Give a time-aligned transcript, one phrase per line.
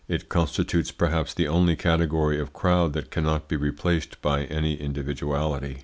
[0.07, 5.77] It constitutes, perhaps, the only category of crowd that cannot be replaced by any individuality.